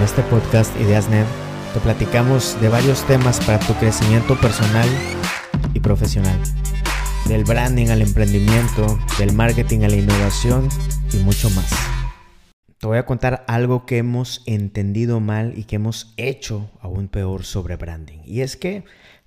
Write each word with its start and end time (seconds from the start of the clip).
En 0.00 0.06
este 0.06 0.22
podcast 0.22 0.74
IdeasNet 0.80 1.26
te 1.74 1.80
platicamos 1.80 2.58
de 2.62 2.70
varios 2.70 3.06
temas 3.06 3.38
para 3.44 3.58
tu 3.58 3.74
crecimiento 3.74 4.34
personal 4.40 4.88
y 5.74 5.80
profesional. 5.80 6.40
Del 7.28 7.44
branding 7.44 7.88
al 7.88 8.00
emprendimiento, 8.00 8.98
del 9.18 9.34
marketing 9.34 9.80
a 9.80 9.88
la 9.88 9.96
innovación 9.96 10.70
y 11.12 11.18
mucho 11.18 11.50
más. 11.50 11.70
Te 12.78 12.86
voy 12.86 12.96
a 12.96 13.04
contar 13.04 13.44
algo 13.46 13.84
que 13.84 13.98
hemos 13.98 14.42
entendido 14.46 15.20
mal 15.20 15.52
y 15.54 15.64
que 15.64 15.76
hemos 15.76 16.14
hecho 16.16 16.70
aún 16.80 17.08
peor 17.08 17.44
sobre 17.44 17.76
branding. 17.76 18.20
Y 18.24 18.40
es 18.40 18.56
que 18.56 18.84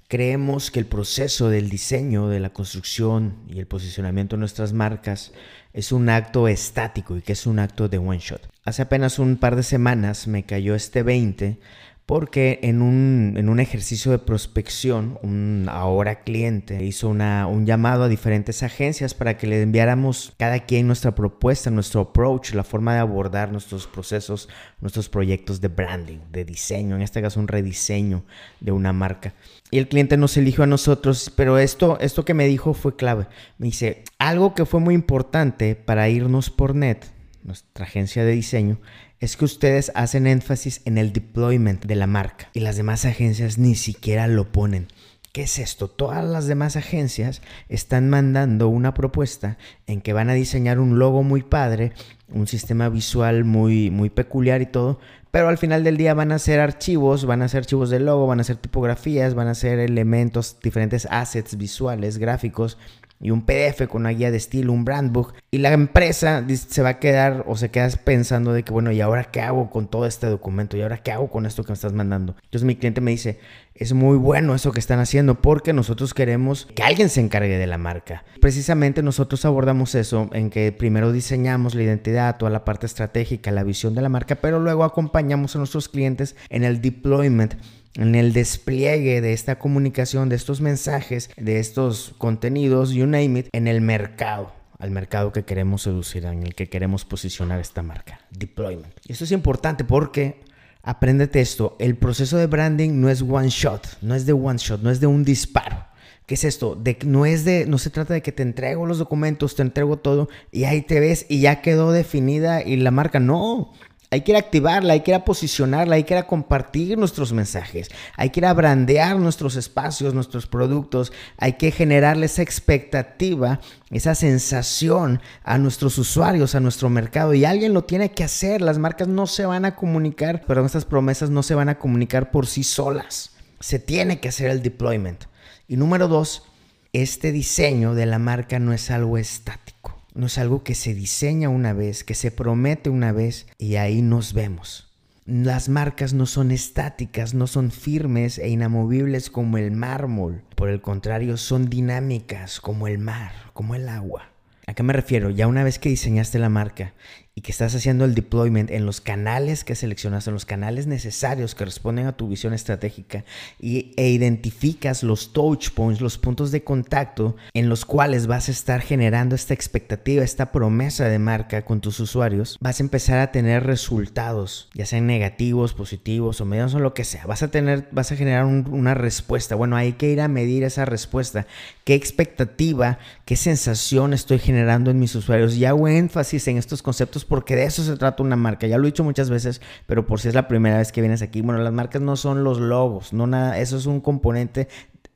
creemos 0.07 0.71
que 0.71 0.79
el 0.79 0.87
proceso 0.87 1.49
del 1.49 1.69
diseño, 1.69 2.29
de 2.29 2.39
la 2.39 2.49
construcción 2.49 3.43
y 3.47 3.59
el 3.59 3.67
posicionamiento 3.67 4.37
de 4.37 4.39
nuestras 4.39 4.73
marcas 4.73 5.33
es 5.71 5.91
un 5.91 6.09
acto 6.09 6.47
estático 6.47 7.15
y 7.15 7.21
que 7.21 7.33
es 7.33 7.45
un 7.45 7.59
acto 7.59 7.89
de 7.89 7.99
one 7.99 8.17
shot. 8.17 8.52
Hace 8.65 8.81
apenas 8.83 9.19
un 9.19 9.35
par 9.35 9.57
de 9.57 9.63
semanas 9.63 10.25
me 10.27 10.43
cayó 10.43 10.73
este 10.73 11.03
20 11.03 11.59
porque 12.05 12.59
en 12.63 12.81
un, 12.81 13.35
en 13.37 13.47
un, 13.47 13.59
ejercicio 13.61 14.11
de 14.11 14.19
prospección, 14.19 15.17
un 15.21 15.67
ahora 15.69 16.23
cliente 16.23 16.83
hizo 16.83 17.07
una, 17.07 17.47
un 17.47 17.65
llamado 17.65 18.03
a 18.03 18.09
diferentes 18.09 18.61
agencias 18.61 19.13
para 19.13 19.37
que 19.37 19.47
le 19.47 19.61
enviáramos 19.61 20.33
cada 20.37 20.59
quien 20.59 20.87
nuestra 20.87 21.15
propuesta, 21.15 21.71
nuestro 21.71 22.01
approach, 22.01 22.53
la 22.53 22.65
forma 22.65 22.93
de 22.93 22.99
abordar 22.99 23.51
nuestros 23.51 23.87
procesos, 23.87 24.49
nuestros 24.81 25.07
proyectos 25.07 25.61
de 25.61 25.69
branding, 25.69 26.19
de 26.29 26.43
diseño, 26.43 26.97
en 26.97 27.03
este 27.03 27.21
caso 27.21 27.39
un 27.39 27.47
rediseño 27.47 28.23
de 28.59 28.73
una 28.73 28.91
marca. 28.91 29.33
Y 29.71 29.77
el 29.77 29.87
cliente 29.87 30.17
nos 30.17 30.35
eligió 30.35 30.65
a 30.65 30.67
nosotros, 30.67 31.31
pero 31.35 31.57
esto, 31.57 31.97
esto 32.01 32.25
que 32.25 32.33
me 32.33 32.47
dijo 32.47 32.73
fue 32.73 32.97
clave. 32.97 33.27
Me 33.57 33.67
dice, 33.67 34.03
algo 34.19 34.55
que 34.55 34.65
fue 34.65 34.81
muy 34.81 34.93
importante 34.93 35.75
para 35.75 36.09
irnos 36.09 36.49
por 36.49 36.75
net, 36.75 37.05
nuestra 37.43 37.85
agencia 37.85 38.23
de 38.23 38.31
diseño, 38.31 38.79
es 39.19 39.37
que 39.37 39.45
ustedes 39.45 39.91
hacen 39.95 40.27
énfasis 40.27 40.81
en 40.85 40.97
el 40.97 41.13
deployment 41.13 41.85
de 41.85 41.95
la 41.95 42.07
marca 42.07 42.49
y 42.53 42.59
las 42.59 42.77
demás 42.77 43.05
agencias 43.05 43.57
ni 43.57 43.75
siquiera 43.75 44.27
lo 44.27 44.51
ponen. 44.51 44.87
¿Qué 45.33 45.43
es 45.43 45.57
esto? 45.57 45.87
Todas 45.87 46.23
las 46.23 46.45
demás 46.45 46.75
agencias 46.75 47.41
están 47.67 48.07
mandando 48.07 48.67
una 48.67 48.93
propuesta 48.93 49.57
en 49.87 50.01
que 50.01 50.13
van 50.13 50.29
a 50.29 50.33
diseñar 50.33 50.79
un 50.79 50.99
logo 50.99 51.23
muy 51.23 51.41
padre, 51.41 51.93
un 52.29 52.45
sistema 52.45 52.87
visual 52.89 53.43
muy, 53.43 53.89
muy 53.89 54.11
peculiar 54.11 54.61
y 54.61 54.67
todo, 54.67 54.99
pero 55.31 55.47
al 55.47 55.57
final 55.57 55.83
del 55.83 55.97
día 55.97 56.13
van 56.13 56.31
a 56.31 56.37
ser 56.37 56.59
archivos, 56.59 57.25
van 57.25 57.41
a 57.41 57.47
ser 57.47 57.61
archivos 57.61 57.89
de 57.89 57.99
logo, 57.99 58.27
van 58.27 58.41
a 58.41 58.43
ser 58.43 58.57
tipografías, 58.57 59.33
van 59.33 59.47
a 59.47 59.55
ser 59.55 59.79
elementos, 59.79 60.57
diferentes 60.61 61.07
assets 61.09 61.57
visuales, 61.57 62.19
gráficos 62.19 62.77
y 63.19 63.31
un 63.31 63.45
PDF 63.45 63.87
con 63.87 64.01
una 64.01 64.09
guía 64.09 64.31
de 64.31 64.37
estilo, 64.37 64.73
un 64.73 64.83
brand 64.83 65.11
book. 65.13 65.33
Y 65.49 65.59
la 65.59 65.71
empresa 65.71 66.45
se 66.47 66.81
va 66.81 66.89
a 66.89 66.99
quedar 66.99 67.45
o 67.47 67.55
se 67.55 67.71
queda 67.71 67.87
pensando 68.03 68.51
de 68.51 68.63
que, 68.63 68.73
bueno, 68.73 68.91
¿y 68.91 68.99
ahora 69.01 69.25
qué 69.25 69.41
hago 69.41 69.69
con 69.69 69.87
todo 69.87 70.05
este 70.05 70.27
documento? 70.27 70.75
¿Y 70.75 70.81
ahora 70.81 70.97
qué 70.97 71.11
hago 71.11 71.29
con 71.29 71.45
esto 71.45 71.63
que 71.63 71.71
me 71.71 71.75
estás 71.75 71.93
mandando? 71.93 72.35
Entonces 72.43 72.65
mi 72.65 72.75
cliente 72.75 72.99
me 72.99 73.11
dice, 73.11 73.39
es 73.75 73.93
muy 73.93 74.17
bueno 74.17 74.53
eso 74.53 74.71
que 74.71 74.79
están 74.79 74.99
haciendo 74.99 75.41
porque 75.41 75.73
nosotros 75.73 76.13
queremos 76.13 76.67
que 76.75 76.83
alguien 76.83 77.09
se 77.09 77.21
encargue 77.21 77.57
de 77.57 77.67
la 77.67 77.77
marca. 77.77 78.23
Precisamente 78.41 79.01
nosotros 79.01 79.45
abordamos 79.45 79.95
eso 79.95 80.29
en 80.33 80.49
que 80.49 80.71
primero 80.71 81.11
diseñamos 81.11 81.75
la 81.75 81.83
identidad, 81.83 82.37
toda 82.37 82.51
la 82.51 82.65
parte 82.65 82.85
estratégica, 82.85 83.51
la 83.51 83.63
visión 83.63 83.95
de 83.95 84.01
la 84.01 84.09
marca, 84.09 84.35
pero 84.35 84.59
luego 84.59 84.83
acompañamos 84.83 85.55
a 85.55 85.59
nuestros 85.59 85.89
clientes 85.89 86.35
en 86.49 86.63
el 86.63 86.81
deployment 86.81 87.55
en 87.95 88.15
el 88.15 88.33
despliegue 88.33 89.21
de 89.21 89.33
esta 89.33 89.59
comunicación, 89.59 90.29
de 90.29 90.35
estos 90.35 90.61
mensajes, 90.61 91.29
de 91.37 91.59
estos 91.59 92.13
contenidos, 92.17 92.91
you 92.91 93.05
name 93.05 93.39
it, 93.39 93.47
en 93.51 93.67
el 93.67 93.81
mercado, 93.81 94.51
al 94.79 94.91
mercado 94.91 95.31
que 95.31 95.43
queremos 95.43 95.83
seducir, 95.83 96.25
en 96.25 96.43
el 96.43 96.55
que 96.55 96.69
queremos 96.69 97.05
posicionar 97.05 97.59
esta 97.59 97.83
marca. 97.83 98.19
Deployment. 98.31 98.93
Y 99.05 99.13
esto 99.13 99.25
es 99.25 99.31
importante 99.31 99.83
porque, 99.83 100.41
apréndete 100.81 101.41
esto, 101.41 101.75
el 101.79 101.95
proceso 101.95 102.37
de 102.37 102.47
branding 102.47 102.99
no 102.99 103.09
es 103.09 103.21
one 103.21 103.49
shot, 103.49 103.97
no 104.01 104.15
es 104.15 104.25
de 104.25 104.33
one 104.33 104.57
shot, 104.57 104.81
no 104.81 104.89
es 104.89 104.99
de 104.99 105.07
un 105.07 105.23
disparo. 105.23 105.85
¿Qué 106.25 106.35
es 106.35 106.45
esto? 106.45 106.75
De, 106.75 106.97
no 107.05 107.25
es 107.25 107.43
de, 107.43 107.65
no 107.65 107.77
se 107.77 107.89
trata 107.89 108.13
de 108.13 108.21
que 108.21 108.31
te 108.31 108.43
entrego 108.43 108.85
los 108.85 108.97
documentos, 108.97 109.55
te 109.55 109.61
entrego 109.61 109.97
todo 109.97 110.29
y 110.51 110.63
ahí 110.63 110.81
te 110.81 111.01
ves 111.01 111.25
y 111.27 111.41
ya 111.41 111.61
quedó 111.61 111.91
definida 111.91 112.63
y 112.63 112.77
la 112.77 112.91
marca. 112.91 113.19
No, 113.19 113.73
hay 114.13 114.21
que 114.21 114.31
ir 114.31 114.35
a 114.35 114.39
activarla, 114.39 114.93
hay 114.93 114.99
que 114.99 115.09
ir 115.09 115.15
a 115.15 115.25
posicionarla, 115.25 115.95
hay 115.95 116.03
que 116.03 116.13
ir 116.13 116.19
a 116.19 116.27
compartir 116.27 116.99
nuestros 116.99 117.33
mensajes, 117.33 117.89
hay 118.15 118.29
que 118.29 118.41
ir 118.41 118.45
a 118.45 119.13
nuestros 119.15 119.55
espacios, 119.55 120.13
nuestros 120.13 120.45
productos, 120.45 121.11
hay 121.37 121.53
que 121.53 121.71
generarle 121.71 122.27
esa 122.27 122.43
expectativa, 122.43 123.59
esa 123.89 124.13
sensación 124.13 125.19
a 125.43 125.57
nuestros 125.57 125.97
usuarios, 125.97 126.53
a 126.53 126.59
nuestro 126.59 126.91
mercado. 126.91 127.33
Y 127.33 127.43
alguien 127.43 127.73
lo 127.73 127.85
tiene 127.85 128.11
que 128.11 128.23
hacer. 128.23 128.61
Las 128.61 128.77
marcas 128.77 129.07
no 129.07 129.25
se 129.25 129.47
van 129.47 129.65
a 129.65 129.75
comunicar, 129.75 130.43
pero 130.47 130.63
estas 130.63 130.85
promesas 130.85 131.31
no 131.31 131.41
se 131.41 131.55
van 131.55 131.69
a 131.69 131.79
comunicar 131.79 132.29
por 132.29 132.45
sí 132.45 132.63
solas. 132.63 133.31
Se 133.59 133.79
tiene 133.79 134.19
que 134.19 134.29
hacer 134.29 134.51
el 134.51 134.61
deployment. 134.61 135.23
Y 135.67 135.77
número 135.77 136.07
dos, 136.07 136.43
este 136.91 137.31
diseño 137.31 137.95
de 137.95 138.05
la 138.05 138.19
marca 138.19 138.59
no 138.59 138.73
es 138.73 138.91
algo 138.91 139.17
estático 139.17 139.72
no 140.13 140.27
es 140.27 140.37
algo 140.37 140.63
que 140.63 140.75
se 140.75 140.93
diseña 140.93 141.49
una 141.49 141.73
vez, 141.73 142.03
que 142.03 142.15
se 142.15 142.31
promete 142.31 142.89
una 142.89 143.11
vez 143.11 143.47
y 143.57 143.75
ahí 143.75 144.01
nos 144.01 144.33
vemos. 144.33 144.89
Las 145.25 145.69
marcas 145.69 146.13
no 146.13 146.25
son 146.25 146.51
estáticas, 146.51 147.33
no 147.33 147.47
son 147.47 147.71
firmes 147.71 148.37
e 148.39 148.49
inamovibles 148.49 149.29
como 149.29 149.57
el 149.57 149.71
mármol. 149.71 150.43
Por 150.55 150.69
el 150.69 150.81
contrario, 150.81 151.37
son 151.37 151.69
dinámicas 151.69 152.59
como 152.59 152.87
el 152.87 152.97
mar, 152.97 153.31
como 153.53 153.73
el 153.73 153.87
agua. 153.87 154.29
¿A 154.67 154.73
qué 154.73 154.83
me 154.83 154.93
refiero? 154.93 155.29
Ya 155.29 155.47
una 155.47 155.63
vez 155.63 155.79
que 155.79 155.89
diseñaste 155.89 156.39
la 156.39 156.49
marca 156.49 156.93
y 157.35 157.41
que 157.41 157.51
estás 157.51 157.73
haciendo 157.73 158.05
el 158.05 158.13
deployment 158.13 158.69
en 158.69 158.85
los 158.85 159.01
canales 159.01 159.63
que 159.63 159.73
seleccionaste, 159.73 160.29
en 160.29 160.35
los 160.35 160.45
canales 160.45 160.85
necesarios 160.85 161.55
que 161.55 161.65
responden 161.65 162.05
a 162.05 162.15
tu 162.15 162.27
visión 162.27 162.53
estratégica 162.53 163.25
y, 163.59 163.91
e 163.97 164.09
identificas 164.09 165.01
los 165.01 165.33
touch 165.33 165.71
points, 165.71 165.99
los 165.99 166.19
puntos 166.19 166.51
de 166.51 166.63
contacto 166.63 167.35
en 167.53 167.69
los 167.69 167.85
cuales 167.85 168.27
vas 168.27 168.49
a 168.49 168.51
estar 168.51 168.81
generando 168.81 169.33
esta 169.33 169.55
expectativa, 169.55 170.23
esta 170.23 170.51
promesa 170.51 171.05
de 171.05 171.17
marca 171.17 171.63
con 171.65 171.81
tus 171.81 171.99
usuarios, 171.99 172.57
vas 172.61 172.79
a 172.79 172.83
empezar 172.83 173.19
a 173.19 173.31
tener 173.31 173.63
resultados, 173.63 174.69
ya 174.75 174.85
sean 174.85 175.07
negativos, 175.07 175.73
positivos 175.73 176.39
o 176.39 176.45
medios 176.45 176.75
o 176.75 176.79
lo 176.79 176.93
que 176.93 177.03
sea. 177.03 177.25
Vas 177.25 177.41
a 177.41 177.49
tener, 177.49 177.87
vas 177.91 178.11
a 178.11 178.15
generar 178.15 178.45
una 178.45 178.93
respuesta. 178.93 179.55
Bueno, 179.55 179.75
hay 179.75 179.93
que 179.93 180.11
ir 180.11 180.21
a 180.21 180.27
medir 180.27 180.63
esa 180.63 180.85
respuesta. 180.85 181.47
¿Qué 181.83 181.95
expectativa, 181.95 182.99
qué 183.25 183.35
sensación 183.35 184.13
estoy 184.13 184.37
generando 184.37 184.91
en 184.91 184.99
mis 184.99 185.15
usuarios? 185.15 185.55
Y 185.55 185.65
hago 185.65 185.87
énfasis 185.87 186.47
en 186.47 186.57
estos 186.57 186.81
conceptos 186.83 187.22
porque 187.25 187.55
de 187.55 187.65
eso 187.65 187.83
se 187.83 187.97
trata 187.97 188.23
una 188.23 188.35
marca. 188.35 188.67
Ya 188.67 188.77
lo 188.77 188.83
he 188.83 188.91
dicho 188.91 189.03
muchas 189.03 189.29
veces, 189.29 189.61
pero 189.85 190.05
por 190.05 190.19
si 190.19 190.27
es 190.27 190.35
la 190.35 190.47
primera 190.47 190.77
vez 190.77 190.91
que 190.91 191.01
vienes 191.01 191.21
aquí, 191.21 191.41
bueno, 191.41 191.61
las 191.61 191.73
marcas 191.73 192.01
no 192.01 192.15
son 192.15 192.43
los 192.43 192.59
logos, 192.59 193.13
no 193.13 193.27
nada, 193.27 193.59
eso 193.59 193.77
es 193.77 193.85
un 193.85 194.01
componente 194.01 194.67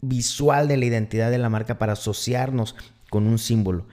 visual 0.02 0.68
de 0.68 0.78
la 0.78 0.86
identidad 0.86 1.32
de 1.32 1.38
la 1.38 1.50
marca 1.50 1.78
para 1.78 1.94
asociarnos 1.94 2.76
con 3.10 3.28
un 3.28 3.40
símbolo. 3.40 3.88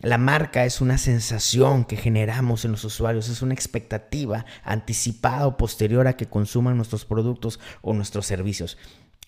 La 0.00 0.18
marca 0.18 0.64
es 0.64 0.80
una 0.80 0.98
sensación 0.98 1.84
que 1.84 1.96
generamos 1.96 2.64
en 2.64 2.72
los 2.72 2.84
usuarios, 2.84 3.28
es 3.28 3.40
una 3.40 3.54
expectativa 3.54 4.46
anticipada 4.64 5.46
o 5.46 5.56
posterior 5.56 6.08
a 6.08 6.16
que 6.16 6.26
consuman 6.26 6.76
nuestros 6.76 7.04
productos 7.04 7.60
o 7.82 7.92
nuestros 7.94 8.26
servicios. 8.26 8.78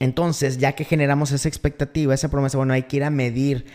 Entonces, 0.01 0.59
ya 0.59 0.73
que 0.73 0.85
generamos 0.85 1.31
esa 1.31 1.49
expectativa, 1.49 2.13
esa 2.13 2.29
promesa, 2.29 2.59
bueno, 2.59 2.75
hay 2.75 2.83
que 2.85 2.97
ir 2.97 3.05
a 3.05 3.11
medir 3.11 3.67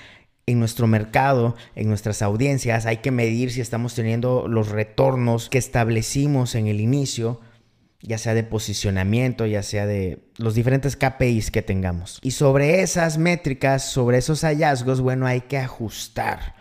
en 0.50 0.60
nuestro 0.60 0.88
mercado, 0.88 1.56
en 1.76 1.88
nuestras 1.88 2.22
audiencias, 2.22 2.86
hay 2.86 2.98
que 2.98 3.12
medir 3.12 3.52
si 3.52 3.62
estamos 3.62 3.94
teniendo 3.94 4.48
los 4.48 4.70
retornos 4.70 5.50
que 5.50 5.58
establecimos 5.58 6.56
en 6.56 6.68
el 6.68 6.82
inicio, 6.82 7.40
ya 8.02 8.18
sea 8.18 8.34
de 8.34 8.44
posicionamiento, 8.44 9.46
ya 9.46 9.62
sea 9.62 9.86
de 9.86 10.24
los 10.38 10.56
diferentes 10.56 10.96
KPIs 10.96 11.52
que 11.52 11.62
tengamos. 11.62 12.20
Y 12.24 12.32
sobre 12.32 12.82
esas 12.82 13.18
métricas, 13.18 13.84
sobre 13.84 14.18
esos 14.18 14.42
hallazgos, 14.42 15.02
bueno, 15.02 15.28
hay 15.28 15.42
que 15.42 15.58
ajustar 15.58 16.56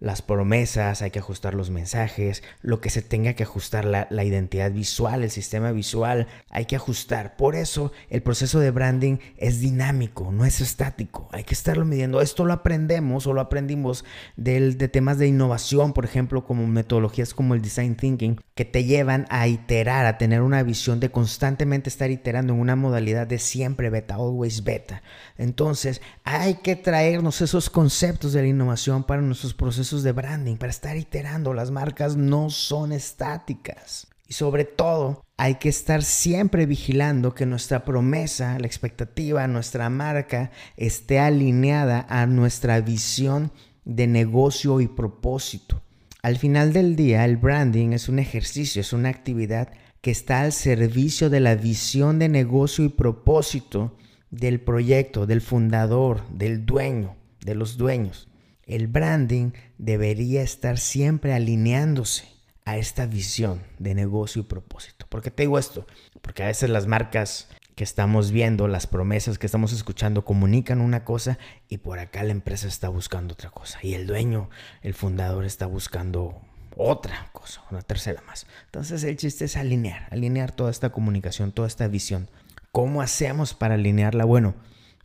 las 0.00 0.22
promesas, 0.22 1.02
hay 1.02 1.10
que 1.10 1.18
ajustar 1.18 1.54
los 1.54 1.70
mensajes, 1.70 2.42
lo 2.62 2.80
que 2.80 2.90
se 2.90 3.02
tenga 3.02 3.34
que 3.34 3.42
ajustar, 3.42 3.84
la, 3.84 4.06
la, 4.10 4.24
identidad 4.24 4.70
visual, 4.70 5.24
el 5.24 5.30
sistema 5.30 5.72
visual, 5.72 6.28
hay 6.50 6.66
que 6.66 6.76
ajustar. 6.76 7.36
Por 7.36 7.56
eso 7.56 7.92
el 8.08 8.22
proceso 8.22 8.60
de 8.60 8.70
branding 8.70 9.18
es 9.36 9.60
dinámico, 9.60 10.30
no 10.32 10.44
es 10.44 10.60
estático, 10.60 11.28
hay 11.32 11.44
que 11.44 11.54
estarlo 11.54 11.84
midiendo. 11.84 12.20
Esto 12.20 12.44
lo 12.44 12.52
aprendemos 12.52 13.26
o 13.26 13.32
lo 13.32 13.40
aprendimos 13.40 14.04
del, 14.36 14.78
de 14.78 14.88
temas 14.88 15.18
de 15.18 15.26
innovación, 15.26 15.92
por 15.92 16.04
ejemplo, 16.04 16.44
como 16.44 16.66
metodologías 16.66 17.34
como 17.34 17.54
el 17.54 17.62
design 17.62 17.96
thinking, 17.96 18.40
que 18.54 18.64
te 18.64 18.84
llevan 18.84 19.26
a 19.30 19.48
iterar, 19.48 20.06
a 20.06 20.18
tener 20.18 20.42
una 20.42 20.62
visión 20.62 21.00
de 21.00 21.10
constantemente 21.10 21.88
estar 21.88 22.10
iterando 22.10 22.52
en 22.52 22.60
una 22.60 22.76
modalidad 22.76 23.26
de 23.26 23.38
siempre 23.38 23.90
beta, 23.90 24.14
always 24.14 24.62
beta. 24.62 25.02
Entonces 25.36 26.00
hay 26.24 26.54
que 26.54 26.76
traernos 26.76 27.40
esos 27.40 27.70
conceptos 27.70 28.32
de 28.32 28.42
la 28.42 28.48
innovación 28.48 29.04
para 29.04 29.22
nuestros 29.22 29.54
procesos 29.54 29.87
de 29.96 30.12
branding, 30.12 30.56
para 30.56 30.70
estar 30.70 30.96
iterando. 30.96 31.54
Las 31.54 31.70
marcas 31.70 32.16
no 32.16 32.50
son 32.50 32.92
estáticas. 32.92 34.06
Y 34.28 34.34
sobre 34.34 34.64
todo, 34.64 35.24
hay 35.38 35.54
que 35.54 35.70
estar 35.70 36.02
siempre 36.02 36.66
vigilando 36.66 37.34
que 37.34 37.46
nuestra 37.46 37.84
promesa, 37.84 38.58
la 38.58 38.66
expectativa, 38.66 39.46
nuestra 39.46 39.88
marca 39.88 40.50
esté 40.76 41.18
alineada 41.18 42.06
a 42.10 42.26
nuestra 42.26 42.80
visión 42.80 43.50
de 43.86 44.06
negocio 44.06 44.80
y 44.82 44.86
propósito. 44.86 45.80
Al 46.22 46.36
final 46.36 46.74
del 46.74 46.94
día, 46.94 47.24
el 47.24 47.38
branding 47.38 47.92
es 47.92 48.10
un 48.10 48.18
ejercicio, 48.18 48.82
es 48.82 48.92
una 48.92 49.08
actividad 49.08 49.70
que 50.02 50.10
está 50.10 50.42
al 50.42 50.52
servicio 50.52 51.30
de 51.30 51.40
la 51.40 51.54
visión 51.54 52.18
de 52.18 52.28
negocio 52.28 52.84
y 52.84 52.90
propósito 52.90 53.96
del 54.30 54.60
proyecto, 54.60 55.26
del 55.26 55.40
fundador, 55.40 56.28
del 56.28 56.66
dueño, 56.66 57.16
de 57.44 57.54
los 57.54 57.78
dueños. 57.78 58.28
El 58.68 58.86
branding 58.86 59.52
debería 59.78 60.42
estar 60.42 60.76
siempre 60.78 61.32
alineándose 61.32 62.28
a 62.66 62.76
esta 62.76 63.06
visión 63.06 63.62
de 63.78 63.94
negocio 63.94 64.42
y 64.42 64.44
propósito. 64.44 65.06
¿Por 65.08 65.22
qué 65.22 65.30
te 65.30 65.44
digo 65.44 65.58
esto? 65.58 65.86
Porque 66.20 66.42
a 66.42 66.48
veces 66.48 66.68
las 66.68 66.86
marcas 66.86 67.48
que 67.74 67.82
estamos 67.82 68.30
viendo, 68.30 68.68
las 68.68 68.86
promesas 68.86 69.38
que 69.38 69.46
estamos 69.46 69.72
escuchando 69.72 70.26
comunican 70.26 70.82
una 70.82 71.02
cosa 71.02 71.38
y 71.70 71.78
por 71.78 71.98
acá 71.98 72.22
la 72.24 72.32
empresa 72.32 72.68
está 72.68 72.90
buscando 72.90 73.32
otra 73.32 73.48
cosa 73.48 73.78
y 73.82 73.94
el 73.94 74.06
dueño, 74.06 74.50
el 74.82 74.92
fundador 74.92 75.46
está 75.46 75.64
buscando 75.64 76.38
otra 76.76 77.30
cosa, 77.32 77.62
una 77.70 77.80
tercera 77.80 78.22
más. 78.26 78.46
Entonces 78.66 79.02
el 79.02 79.16
chiste 79.16 79.46
es 79.46 79.56
alinear, 79.56 80.08
alinear 80.10 80.52
toda 80.52 80.70
esta 80.70 80.90
comunicación, 80.90 81.52
toda 81.52 81.68
esta 81.68 81.88
visión. 81.88 82.28
¿Cómo 82.70 83.00
hacemos 83.00 83.54
para 83.54 83.76
alinearla? 83.76 84.26
Bueno, 84.26 84.56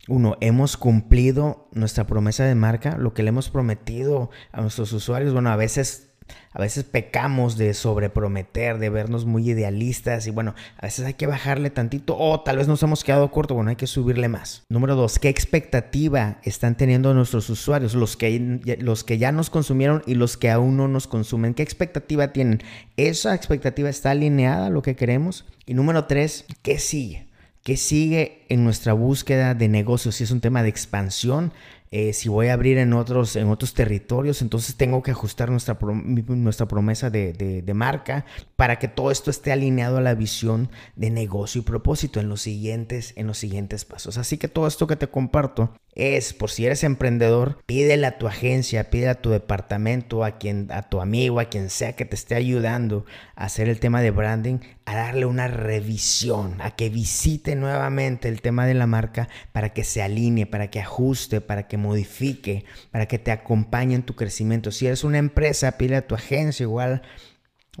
uno, 0.08 0.36
hemos 0.40 0.76
cumplido 0.76 1.68
nuestra 1.72 2.06
promesa 2.06 2.44
de 2.44 2.54
marca, 2.54 2.96
lo 2.98 3.14
que 3.14 3.22
le 3.22 3.30
hemos 3.30 3.50
prometido 3.50 4.30
a 4.52 4.60
nuestros 4.60 4.92
usuarios. 4.92 5.32
Bueno, 5.32 5.50
a 5.50 5.56
veces 5.56 6.14
a 6.52 6.60
veces 6.60 6.84
pecamos 6.84 7.58
de 7.58 7.74
sobreprometer, 7.74 8.78
de 8.78 8.88
vernos 8.88 9.24
muy 9.24 9.50
idealistas 9.50 10.26
y 10.26 10.30
bueno, 10.30 10.54
a 10.78 10.86
veces 10.86 11.04
hay 11.04 11.14
que 11.14 11.26
bajarle 11.26 11.70
tantito 11.70 12.16
o 12.16 12.40
tal 12.40 12.58
vez 12.58 12.68
nos 12.68 12.82
hemos 12.82 13.02
quedado 13.04 13.30
corto, 13.30 13.54
bueno, 13.54 13.70
hay 13.70 13.76
que 13.76 13.86
subirle 13.86 14.28
más. 14.28 14.62
Número 14.68 14.94
dos, 14.94 15.18
¿qué 15.18 15.28
expectativa 15.28 16.38
están 16.44 16.76
teniendo 16.76 17.12
nuestros 17.12 17.50
usuarios, 17.50 17.94
los 17.94 18.16
que, 18.16 18.78
los 18.80 19.04
que 19.04 19.18
ya 19.18 19.32
nos 19.32 19.50
consumieron 19.50 20.02
y 20.06 20.14
los 20.14 20.36
que 20.36 20.50
aún 20.50 20.76
no 20.76 20.88
nos 20.88 21.06
consumen? 21.06 21.54
¿Qué 21.54 21.62
expectativa 21.62 22.32
tienen? 22.32 22.62
¿Esa 22.96 23.34
expectativa 23.34 23.90
está 23.90 24.12
alineada 24.12 24.66
a 24.66 24.70
lo 24.70 24.82
que 24.82 24.96
queremos? 24.96 25.44
Y 25.66 25.74
número 25.74 26.04
tres, 26.06 26.46
¿qué 26.62 26.78
sigue? 26.78 27.26
¿Qué 27.64 27.78
sigue 27.78 28.44
en 28.50 28.62
nuestra 28.62 28.92
búsqueda 28.92 29.54
de 29.54 29.68
negocios? 29.68 30.16
Si 30.16 30.24
es 30.24 30.30
un 30.30 30.42
tema 30.42 30.62
de 30.62 30.68
expansión, 30.68 31.54
eh, 31.90 32.12
si 32.12 32.28
voy 32.28 32.48
a 32.48 32.52
abrir 32.52 32.76
en 32.76 32.92
otros, 32.92 33.36
en 33.36 33.48
otros 33.48 33.72
territorios, 33.72 34.42
entonces 34.42 34.76
tengo 34.76 35.02
que 35.02 35.12
ajustar 35.12 35.50
nuestra, 35.50 35.78
nuestra 35.80 36.68
promesa 36.68 37.08
de, 37.08 37.32
de, 37.32 37.74
marca 37.74 38.26
para 38.56 38.78
que 38.78 38.86
todo 38.86 39.10
esto 39.10 39.30
esté 39.30 39.50
alineado 39.50 39.96
a 39.96 40.02
la 40.02 40.14
visión 40.14 40.68
de 40.94 41.08
negocio 41.08 41.62
y 41.62 41.64
propósito 41.64 42.20
en 42.20 42.28
los 42.28 42.42
siguientes, 42.42 43.14
en 43.16 43.26
los 43.26 43.38
siguientes 43.38 43.86
pasos. 43.86 44.18
Así 44.18 44.36
que 44.36 44.48
todo 44.48 44.66
esto 44.66 44.86
que 44.86 44.96
te 44.96 45.06
comparto 45.06 45.72
es, 45.94 46.32
por 46.32 46.50
si 46.50 46.66
eres 46.66 46.84
emprendedor, 46.84 47.58
pídele 47.66 48.06
a 48.06 48.18
tu 48.18 48.26
agencia, 48.26 48.90
pídele 48.90 49.10
a 49.10 49.20
tu 49.20 49.30
departamento, 49.30 50.24
a 50.24 50.38
quien, 50.38 50.68
a 50.70 50.82
tu 50.82 51.00
amigo, 51.00 51.40
a 51.40 51.46
quien 51.46 51.70
sea 51.70 51.94
que 51.94 52.04
te 52.04 52.14
esté 52.14 52.34
ayudando 52.34 53.04
a 53.36 53.44
hacer 53.44 53.68
el 53.68 53.80
tema 53.80 54.00
de 54.02 54.10
branding, 54.10 54.58
a 54.86 54.96
darle 54.96 55.26
una 55.26 55.48
revisión, 55.48 56.60
a 56.60 56.72
que 56.72 56.88
visite 56.88 57.56
nuevamente 57.56 58.28
el 58.28 58.42
tema 58.42 58.66
de 58.66 58.74
la 58.74 58.86
marca 58.86 59.28
para 59.52 59.72
que 59.72 59.84
se 59.84 60.02
alinee, 60.02 60.46
para 60.46 60.70
que 60.70 60.80
ajuste, 60.80 61.40
para 61.40 61.68
que 61.68 61.76
modifique, 61.76 62.64
para 62.90 63.06
que 63.06 63.18
te 63.18 63.30
acompañe 63.30 63.94
en 63.94 64.02
tu 64.02 64.14
crecimiento. 64.14 64.70
Si 64.70 64.86
eres 64.86 65.04
una 65.04 65.18
empresa, 65.18 65.78
pídele 65.78 65.96
a 65.96 66.06
tu 66.06 66.14
agencia 66.14 66.64
igual 66.64 67.02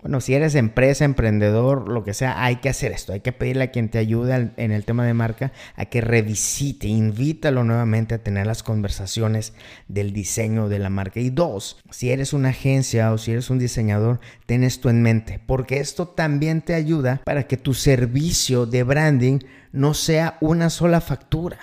bueno, 0.02 0.20
si 0.20 0.34
eres 0.34 0.54
empresa, 0.56 1.04
emprendedor, 1.04 1.88
lo 1.88 2.02
que 2.02 2.14
sea, 2.14 2.44
hay 2.44 2.56
que 2.56 2.68
hacer 2.68 2.92
esto. 2.92 3.12
Hay 3.12 3.20
que 3.20 3.32
pedirle 3.32 3.64
a 3.64 3.70
quien 3.70 3.88
te 3.88 3.98
ayude 3.98 4.50
en 4.56 4.72
el 4.72 4.84
tema 4.84 5.06
de 5.06 5.14
marca 5.14 5.52
a 5.76 5.84
que 5.86 6.00
revisite, 6.00 6.88
invítalo 6.88 7.62
nuevamente 7.62 8.14
a 8.14 8.22
tener 8.22 8.46
las 8.46 8.62
conversaciones 8.62 9.52
del 9.86 10.12
diseño 10.12 10.68
de 10.68 10.80
la 10.80 10.90
marca. 10.90 11.20
Y 11.20 11.30
dos, 11.30 11.78
si 11.90 12.10
eres 12.10 12.32
una 12.32 12.48
agencia 12.50 13.12
o 13.12 13.18
si 13.18 13.32
eres 13.32 13.50
un 13.50 13.58
diseñador, 13.58 14.20
ten 14.46 14.64
esto 14.64 14.90
en 14.90 15.00
mente, 15.00 15.40
porque 15.46 15.78
esto 15.78 16.08
también 16.08 16.62
te 16.62 16.74
ayuda 16.74 17.20
para 17.24 17.46
que 17.46 17.56
tu 17.56 17.72
servicio 17.72 18.66
de 18.66 18.82
branding 18.82 19.38
no 19.70 19.94
sea 19.94 20.38
una 20.40 20.70
sola 20.70 21.00
factura, 21.00 21.58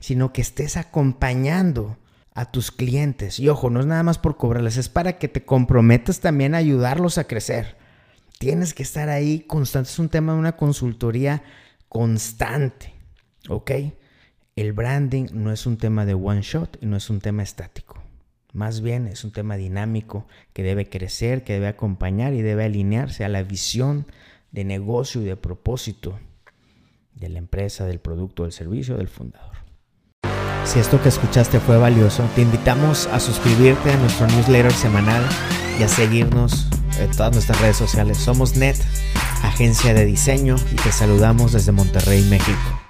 sino 0.00 0.32
que 0.32 0.42
estés 0.42 0.76
acompañando 0.76 1.98
a 2.34 2.50
tus 2.50 2.70
clientes. 2.70 3.38
Y 3.38 3.48
ojo, 3.48 3.70
no 3.70 3.80
es 3.80 3.86
nada 3.86 4.02
más 4.02 4.18
por 4.18 4.36
cobrarles, 4.36 4.76
es 4.76 4.88
para 4.88 5.18
que 5.18 5.28
te 5.28 5.44
comprometas 5.44 6.20
también 6.20 6.54
a 6.54 6.58
ayudarlos 6.58 7.18
a 7.18 7.24
crecer. 7.24 7.76
Tienes 8.38 8.72
que 8.72 8.82
estar 8.82 9.08
ahí 9.08 9.40
constante. 9.40 9.90
Es 9.90 9.98
un 9.98 10.08
tema 10.08 10.32
de 10.32 10.38
una 10.38 10.56
consultoría 10.56 11.42
constante. 11.88 12.94
¿Ok? 13.48 13.70
El 14.56 14.72
branding 14.72 15.26
no 15.32 15.52
es 15.52 15.66
un 15.66 15.76
tema 15.76 16.04
de 16.06 16.14
one 16.14 16.42
shot 16.42 16.78
y 16.80 16.86
no 16.86 16.96
es 16.96 17.10
un 17.10 17.20
tema 17.20 17.42
estático. 17.42 18.02
Más 18.52 18.80
bien 18.80 19.06
es 19.06 19.24
un 19.24 19.30
tema 19.30 19.56
dinámico 19.56 20.26
que 20.52 20.62
debe 20.62 20.88
crecer, 20.88 21.44
que 21.44 21.54
debe 21.54 21.68
acompañar 21.68 22.34
y 22.34 22.42
debe 22.42 22.64
alinearse 22.64 23.24
a 23.24 23.28
la 23.28 23.42
visión 23.42 24.06
de 24.50 24.64
negocio 24.64 25.22
y 25.22 25.24
de 25.24 25.36
propósito 25.36 26.18
de 27.14 27.28
la 27.28 27.38
empresa, 27.38 27.86
del 27.86 28.00
producto, 28.00 28.42
del 28.42 28.52
servicio, 28.52 28.96
del 28.96 29.08
fundador. 29.08 29.56
Si 30.72 30.78
esto 30.78 31.02
que 31.02 31.08
escuchaste 31.08 31.58
fue 31.58 31.78
valioso, 31.78 32.22
te 32.36 32.42
invitamos 32.42 33.08
a 33.08 33.18
suscribirte 33.18 33.90
a 33.90 33.96
nuestro 33.96 34.28
newsletter 34.28 34.72
semanal 34.72 35.20
y 35.80 35.82
a 35.82 35.88
seguirnos 35.88 36.68
en 37.00 37.10
todas 37.10 37.32
nuestras 37.32 37.60
redes 37.60 37.76
sociales. 37.76 38.18
Somos 38.18 38.54
NET, 38.54 38.76
agencia 39.42 39.94
de 39.94 40.04
diseño, 40.04 40.54
y 40.70 40.76
te 40.76 40.92
saludamos 40.92 41.50
desde 41.50 41.72
Monterrey, 41.72 42.22
México. 42.30 42.89